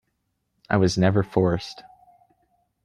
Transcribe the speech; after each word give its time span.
I 0.67 0.77
was 0.77 0.97
never 0.97 1.21
forced. 1.21 1.83